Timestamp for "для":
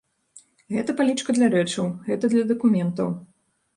1.39-1.49, 2.33-2.43